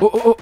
[0.00, 0.36] Oh, oh, oh.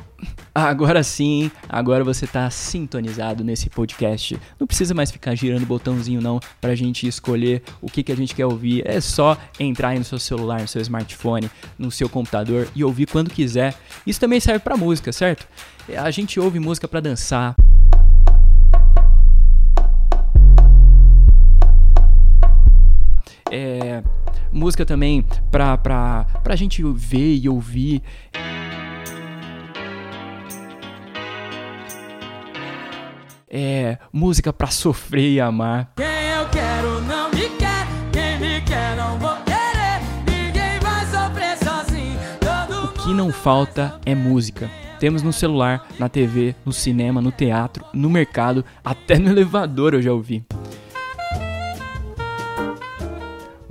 [0.54, 4.38] Agora sim, agora você tá sintonizado nesse podcast.
[4.60, 8.16] Não precisa mais ficar girando o botãozinho não pra gente escolher o que, que a
[8.16, 8.86] gente quer ouvir.
[8.86, 13.06] É só entrar aí no seu celular, no seu smartphone, no seu computador e ouvir
[13.06, 13.74] quando quiser.
[14.06, 15.48] Isso também serve pra música, certo?
[15.96, 17.54] A gente ouve música pra dançar.
[23.50, 24.02] É,
[24.52, 28.02] música também pra, pra, pra gente ver e ouvir.
[33.54, 35.92] É, música pra sofrer e amar.
[35.96, 40.00] Quem eu quero não me quer, quem me quer não vou querer.
[40.26, 42.18] Ninguém vai sofrer sozinho.
[42.84, 44.70] O que não falta é música.
[44.98, 50.00] Temos no celular, na TV, no cinema, no teatro, no mercado, até no elevador eu
[50.00, 50.44] já ouvi.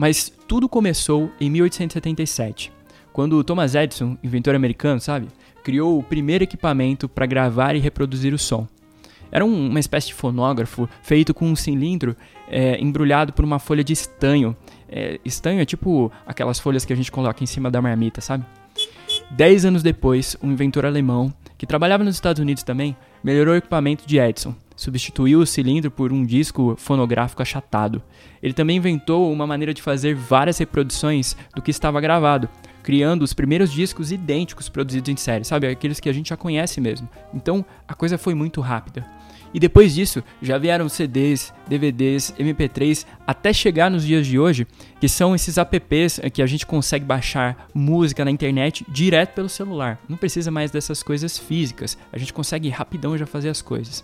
[0.01, 2.73] Mas tudo começou em 1877,
[3.13, 5.27] quando Thomas Edison, inventor americano, sabe,
[5.63, 8.67] criou o primeiro equipamento para gravar e reproduzir o som.
[9.31, 12.15] Era um- uma espécie de fonógrafo feito com um cilindro
[12.49, 14.57] é, embrulhado por uma folha de estanho.
[14.89, 18.43] É, estanho é tipo aquelas folhas que a gente coloca em cima da marmita, sabe?
[19.29, 24.07] Dez anos depois, um inventor alemão, que trabalhava nos Estados Unidos também, melhorou o equipamento
[24.07, 24.55] de Edison.
[24.81, 28.01] Substituiu o cilindro por um disco fonográfico achatado.
[28.41, 32.49] Ele também inventou uma maneira de fazer várias reproduções do que estava gravado,
[32.81, 35.67] criando os primeiros discos idênticos produzidos em série, sabe?
[35.67, 37.07] Aqueles que a gente já conhece mesmo.
[37.31, 39.05] Então, a coisa foi muito rápida.
[39.53, 44.65] E depois disso, já vieram CDs, DVDs, MP3, até chegar nos dias de hoje,
[44.99, 49.99] que são esses apps que a gente consegue baixar música na internet direto pelo celular.
[50.09, 54.03] Não precisa mais dessas coisas físicas, a gente consegue rapidão já fazer as coisas.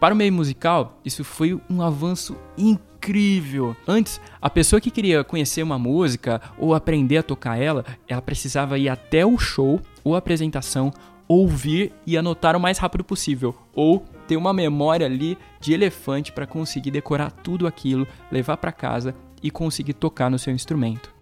[0.00, 3.76] Para o meio musical, isso foi um avanço incrível.
[3.86, 8.78] Antes, a pessoa que queria conhecer uma música ou aprender a tocar ela, ela precisava
[8.78, 10.92] ir até o show ou apresentação,
[11.26, 16.46] ouvir e anotar o mais rápido possível, ou ter uma memória ali de elefante para
[16.46, 21.14] conseguir decorar tudo aquilo, levar para casa e conseguir tocar no seu instrumento.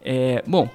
[0.00, 0.68] É, bom,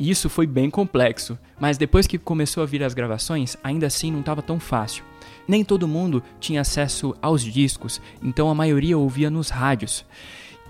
[0.00, 4.20] isso foi bem complexo, mas depois que começou a vir as gravações, ainda assim não
[4.20, 5.04] estava tão fácil.
[5.48, 10.04] Nem todo mundo tinha acesso aos discos, então a maioria ouvia nos rádios.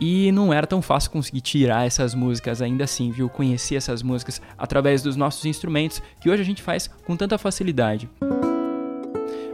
[0.00, 3.28] E não era tão fácil conseguir tirar essas músicas ainda assim, viu?
[3.28, 8.08] Conhecer essas músicas através dos nossos instrumentos, que hoje a gente faz com tanta facilidade.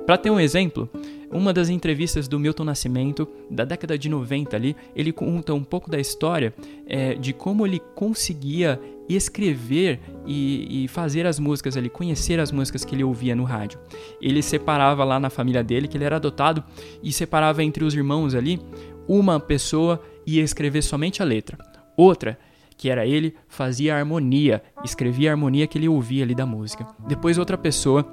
[0.05, 0.91] Para ter um exemplo,
[1.35, 5.91] uma das entrevistas do Milton Nascimento, da década de 90 ali, ele conta um pouco
[5.91, 6.55] da história
[6.87, 12.85] é, de como ele conseguia escrever e, e fazer as músicas ali, conhecer as músicas
[12.85, 13.79] que ele ouvia no rádio.
[14.23, 16.63] Ele separava lá na família dele, que ele era adotado,
[17.03, 18.61] e separava entre os irmãos ali,
[19.07, 21.59] uma pessoa ia escrever somente a letra,
[21.97, 22.39] outra
[22.77, 26.87] que era ele, fazia a harmonia, escrevia a harmonia que ele ouvia ali da música.
[27.07, 28.05] Depois outra pessoa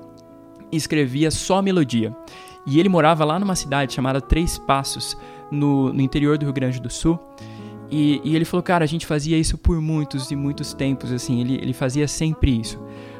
[0.71, 2.15] escrevia só a melodia.
[2.65, 5.17] E ele morava lá numa cidade chamada Três Passos,
[5.51, 7.19] no, no interior do Rio Grande do Sul.
[7.89, 11.41] E, e, ele falou, cara, a gente fazia isso por muitos e muitos tempos, assim,
[11.41, 12.79] ele, ele fazia sempre isso.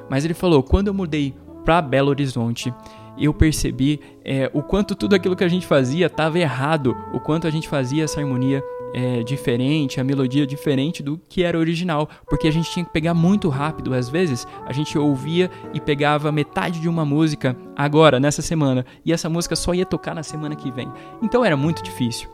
[0.10, 1.36] Mas ele falou, quando eu mudei
[1.66, 2.74] para Belo Horizonte,
[3.18, 7.48] eu percebi é, o quanto tudo aquilo que a gente fazia estava errado, o quanto
[7.48, 8.64] a gente fazia essa harmonia
[8.94, 13.14] é, diferente, a melodia diferente do que era original, porque a gente tinha que pegar
[13.14, 13.94] muito rápido.
[13.94, 19.12] Às vezes a gente ouvia e pegava metade de uma música agora, nessa semana, e
[19.12, 20.92] essa música só ia tocar na semana que vem.
[21.22, 22.30] Então era muito difícil.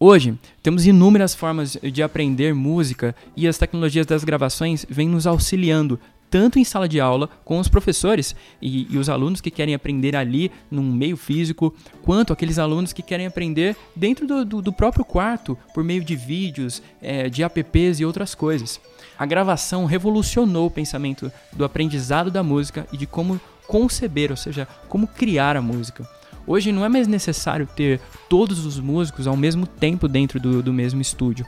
[0.00, 5.98] Hoje, temos inúmeras formas de aprender música e as tecnologias das gravações vêm nos auxiliando,
[6.30, 10.14] tanto em sala de aula com os professores e, e, os alunos que querem aprender
[10.16, 15.04] ali num meio físico, quanto aqueles alunos que querem aprender dentro do, do, do próprio
[15.04, 18.80] quarto, por meio de vídeos, é, de apps e outras coisas.
[19.18, 24.66] A gravação revolucionou o pensamento do aprendizado da música e de como conceber, ou seja,
[24.88, 26.08] como criar a música.
[26.46, 30.72] Hoje não é mais necessário ter todos os músicos ao mesmo tempo dentro do, do
[30.72, 31.44] mesmo estúdio.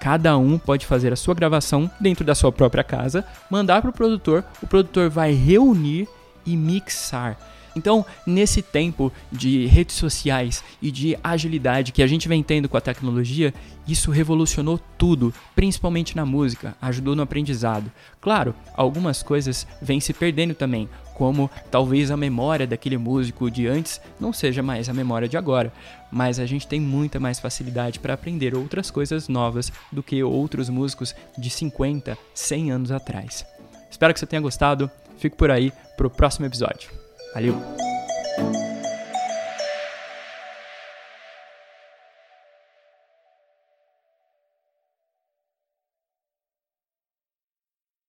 [0.00, 3.92] Cada um pode fazer a sua gravação dentro da sua própria casa, mandar para o
[3.92, 6.08] produtor, o produtor vai reunir
[6.46, 7.36] e mixar.
[7.76, 12.76] Então, nesse tempo de redes sociais e de agilidade que a gente vem tendo com
[12.76, 13.54] a tecnologia,
[13.86, 17.90] isso revolucionou tudo, principalmente na música, ajudou no aprendizado.
[18.20, 24.00] Claro, algumas coisas vêm se perdendo também, como talvez a memória daquele músico de antes
[24.18, 25.72] não seja mais a memória de agora,
[26.10, 30.68] mas a gente tem muita mais facilidade para aprender outras coisas novas do que outros
[30.68, 33.44] músicos de 50, 100 anos atrás.
[33.90, 34.90] Espero que você tenha gostado.
[35.18, 37.09] Fico por aí para o próximo episódio.
[37.34, 37.89] Valeu!